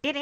[0.00, 0.14] The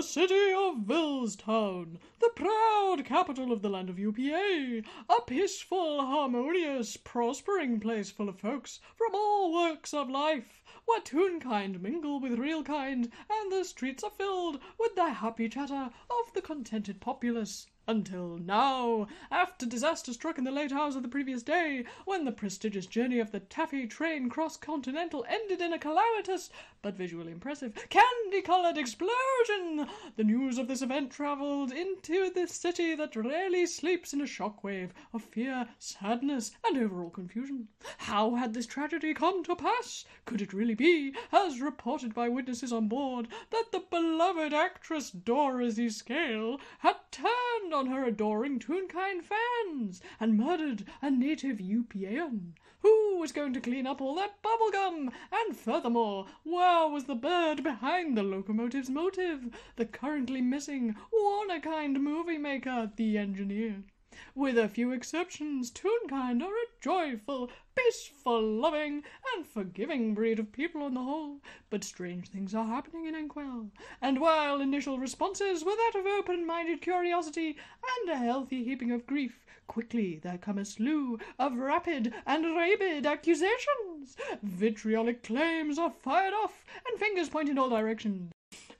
[0.00, 7.80] city of Villestown, the proud capital of the land of UPA, a peaceful, harmonious, prospering
[7.80, 13.12] place full of folks from all walks of life, where toonkind mingle with real kind,
[13.28, 17.66] and the streets are filled with the happy chatter of the contented populace.
[17.86, 22.32] Until now, after disaster struck in the late hours of the previous day, when the
[22.32, 26.48] prestigious journey of the Taffy train cross continental ended in a calamitous,
[26.80, 29.86] but visually impressive, candy coloured explosion,
[30.16, 34.64] the news of this event travelled into the city that rarely sleeps in a shock
[34.64, 37.68] wave of fear, sadness, and overall confusion.
[37.98, 40.06] How had this tragedy come to pass?
[40.24, 45.90] Could it really be, as reported by witnesses on board, that the beloved actress Dorothy
[45.90, 52.52] Scale had turned on her adoring Toonkind fans and murdered a native UPAan?
[52.82, 55.10] Who was going to clean up all that bubble gum?
[55.32, 59.48] And furthermore, where was the bird behind the locomotive's motive?
[59.74, 63.82] The currently missing Warner-kind movie maker, the engineer.
[64.34, 69.02] With a few exceptions, Toonkind are a joyful, peaceful, loving,
[69.34, 71.40] and forgiving breed of people on the whole.
[71.70, 73.70] But strange things are happening in Inkwell,
[74.00, 77.56] and while initial responses were that of open-minded curiosity
[78.00, 83.06] and a healthy heaping of grief, quickly there come a slew of rapid and rabid
[83.06, 84.16] accusations.
[84.42, 88.30] Vitriolic claims are fired off, and fingers point in all directions.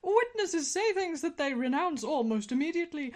[0.03, 3.15] Witnesses say things that they renounce almost immediately,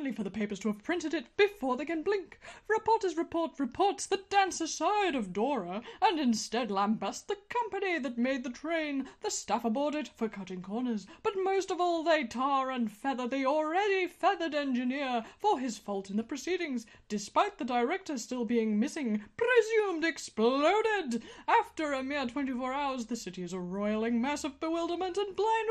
[0.00, 2.40] only for the papers to have printed it before they can blink.
[2.68, 8.42] Reporters report reports that dance aside of Dora, and instead lambast the company that made
[8.42, 11.06] the train, the staff aboard it for cutting corners.
[11.22, 16.08] But most of all they tar and feather the already feathered engineer for his fault
[16.08, 21.22] in the proceedings, despite the director still being missing, presumed exploded.
[21.46, 25.68] After a mere twenty-four hours, the city is a roiling mass of bewilderment and blind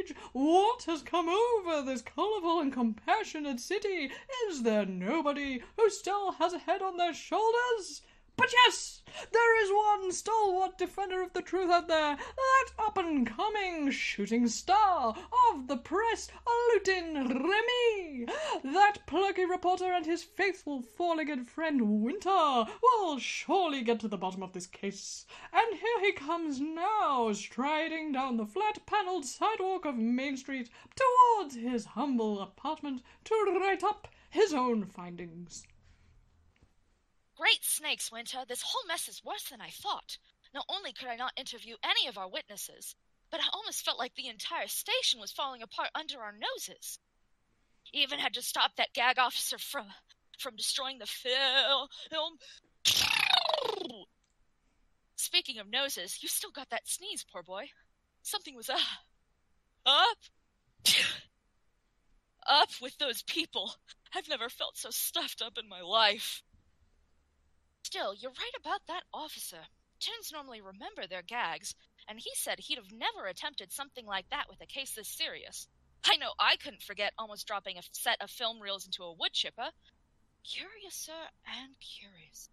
[0.00, 0.14] rage.
[0.32, 4.12] What has come over this colourful and compassionate city?
[4.48, 8.02] Is there nobody who still has a head on their shoulders?
[8.38, 9.02] But yes,
[9.32, 14.46] there is one stalwart defender of the truth out there, that up and coming shooting
[14.46, 15.16] star
[15.50, 18.26] of the press, Lutin Remy.
[18.62, 24.18] That plucky reporter and his faithful four legged friend Winter will surely get to the
[24.18, 25.24] bottom of this case.
[25.52, 31.54] And here he comes now, striding down the flat panelled sidewalk of Main Street towards
[31.54, 35.66] his humble apartment to write up his own findings.
[37.36, 38.44] Great snakes, Winter!
[38.48, 40.18] This whole mess is worse than I thought.
[40.54, 42.94] Not only could I not interview any of our witnesses,
[43.30, 46.98] but I almost felt like the entire station was falling apart under our noses.
[47.92, 49.86] Even had to stop that gag officer from
[50.38, 51.88] from destroying the film.
[55.16, 57.68] Speaking of noses, you still got that sneeze, poor boy.
[58.22, 58.80] Something was up.
[59.84, 60.18] up.
[62.46, 63.74] up with those people.
[64.14, 66.42] I've never felt so stuffed up in my life.
[67.96, 69.60] Still, you're right about that officer.
[70.00, 71.74] Toons normally remember their gags,
[72.06, 75.66] and he said he'd have never attempted something like that with a case this serious.
[76.04, 79.32] I know I couldn't forget almost dropping a set of film reels into a wood
[79.32, 79.70] chipper.
[80.44, 82.50] Curiouser and curious.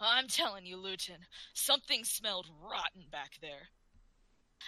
[0.00, 3.68] I'm telling you, Luton, something smelled rotten back there.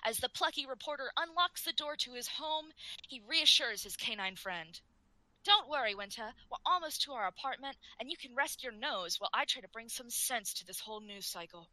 [0.05, 2.67] As the plucky reporter unlocks the door to his home,
[3.09, 4.81] he reassures his canine friend.
[5.45, 6.33] Don't worry, Winter.
[6.51, 9.69] We're almost to our apartment, and you can rest your nose while I try to
[9.69, 11.69] bring some sense to this whole news cycle.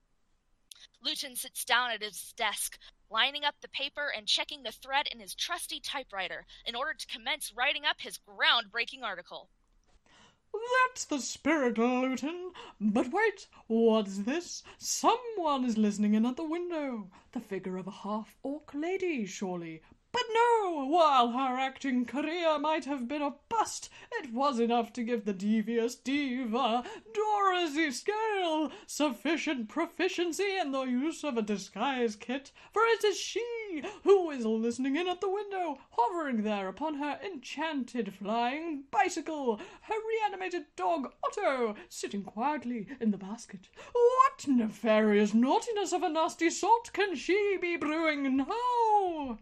[1.03, 2.79] Luton sits down at his desk,
[3.11, 7.07] lining up the paper and checking the thread in his trusty typewriter in order to
[7.07, 9.49] commence writing up his groundbreaking article.
[10.51, 12.53] That's the spirit, Luton.
[12.81, 14.63] But wait, what's this?
[14.79, 17.11] Someone is listening in at the window.
[17.33, 19.83] The figure of a half orc lady, surely.
[20.11, 25.03] But no, while her acting career might have been a bust, it was enough to
[25.03, 26.83] give the devious diva,
[27.13, 33.83] Dorothy Scale, sufficient proficiency in the use of a disguise kit, for it is she
[34.03, 39.95] who is listening in at the window, hovering there upon her enchanted flying bicycle, her
[40.09, 43.69] reanimated dog Otto sitting quietly in the basket.
[43.93, 49.37] What nefarious naughtiness of a nasty sort can she be brewing now?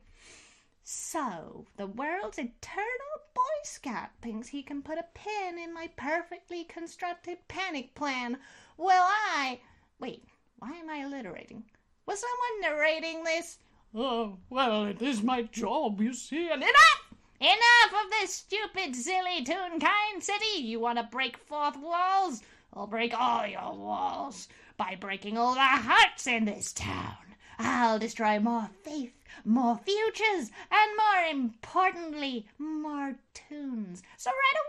[0.90, 6.64] So, the world's eternal Boy Scout thinks he can put a pin in my perfectly
[6.64, 8.38] constructed panic plan.
[8.78, 9.60] Well, I.
[10.00, 10.24] Wait,
[10.60, 11.66] why am I alliterating?
[12.06, 13.60] Was someone narrating this?
[13.94, 17.14] Oh, well, it is my job, you see, and enough!
[17.42, 20.62] Enough of this stupid, silly, toonkind city!
[20.62, 22.42] You want to break fourth walls?
[22.72, 24.48] I'll break all your walls.
[24.78, 27.18] by breaking all the hearts in this town.
[27.60, 29.14] I'll destroy more faith,
[29.44, 34.04] more futures, and more importantly, more tunes.
[34.18, 34.60] So right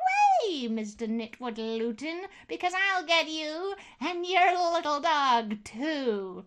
[0.49, 1.07] away, Mr.
[1.09, 6.45] Nitwood Luton, because I'll get you and your little dog too.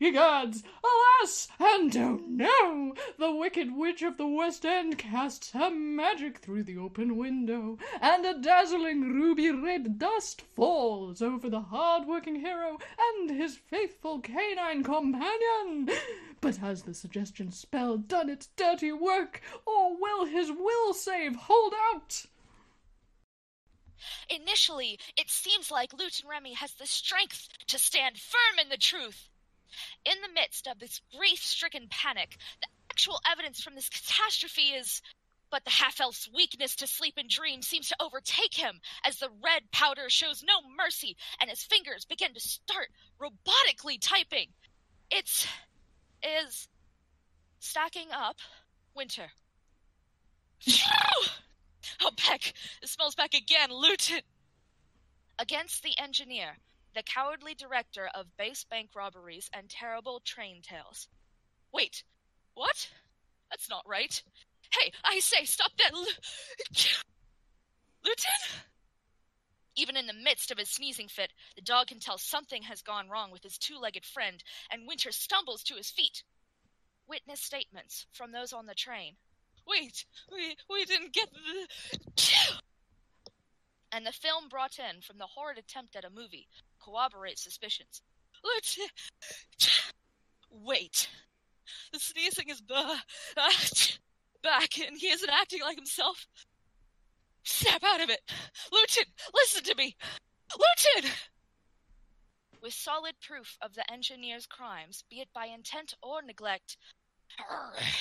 [0.00, 2.94] Ye gods, alas, and oh no!
[3.16, 8.26] The wicked witch of the West End casts her magic through the open window, and
[8.26, 15.88] a dazzling ruby red dust falls over the hard-working hero and his faithful canine companion.
[16.40, 21.72] But has the suggestion spell done its dirty work, or will his will save hold
[21.94, 22.26] out?
[24.28, 29.28] Initially, it seems like Luton Remy has the strength to stand firm in the truth.
[30.04, 35.02] In the midst of this grief stricken panic, the actual evidence from this catastrophe is.
[35.50, 39.28] But the half elf's weakness to sleep and dream seems to overtake him as the
[39.44, 42.88] red powder shows no mercy and his fingers begin to start
[43.20, 44.48] robotically typing.
[45.10, 45.46] It's.
[46.22, 46.66] is.
[47.60, 48.36] stacking up
[48.96, 49.30] winter.
[52.00, 52.52] oh, Beck!
[52.82, 54.22] It smells back again, Luton!
[55.38, 56.58] Against the engineer,
[56.94, 61.08] the cowardly director of base bank robberies and terrible train tales.
[61.72, 62.04] Wait,
[62.54, 62.88] what?
[63.50, 64.22] That's not right.
[64.80, 65.92] Hey, I say, stop that!
[65.92, 66.06] L-
[68.04, 68.60] Luton?
[69.76, 73.08] Even in the midst of his sneezing fit, the dog can tell something has gone
[73.08, 76.22] wrong with his two legged friend, and Winter stumbles to his feet.
[77.08, 79.16] Witness statements from those on the train.
[79.66, 81.68] Wait, we, we didn't get the.
[83.90, 86.48] and the film brought in from the horrid attempt at a movie
[86.84, 88.02] corroborate suspicions.
[88.44, 88.92] Lieutenant,
[90.50, 91.08] wait.
[91.92, 92.96] The sneezing is uh,
[94.42, 96.26] back, and he isn't acting like himself.
[97.44, 98.20] Snap out of it,
[98.72, 99.04] Luton.
[99.34, 99.96] Listen to me,
[100.52, 101.10] Luton.
[102.62, 106.78] With solid proof of the engineer's crimes, be it by intent or neglect,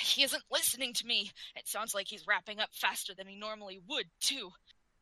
[0.01, 1.31] he isn't listening to me.
[1.56, 4.51] It sounds like he's wrapping up faster than he normally would, too.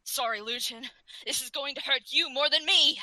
[0.04, 0.84] Sorry, Luton.
[1.26, 3.00] This is going to hurt you more than me.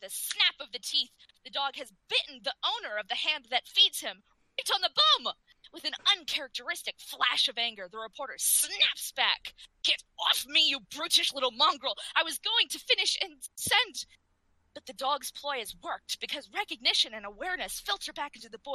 [0.00, 1.10] With a snap of the teeth,
[1.42, 4.22] the dog has bitten the owner of the hand that feeds him
[4.56, 5.34] right on the bum.
[5.72, 9.54] With an uncharacteristic flash of anger, the reporter snaps back.
[9.82, 11.96] Get off me, you brutish little mongrel!
[12.14, 14.06] I was going to finish and send.
[14.72, 18.66] But the dog's ploy has worked because recognition and awareness filter back into the boy